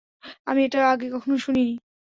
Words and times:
আমি 0.47 0.61
এটা 0.63 0.79
আগে 0.91 1.07
কখনো 1.13 1.35
শুনিনি। 1.39 1.73